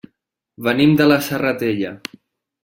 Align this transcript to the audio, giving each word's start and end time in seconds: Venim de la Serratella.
Venim 0.67 0.95
de 1.01 1.07
la 1.11 1.19
Serratella. 1.27 1.93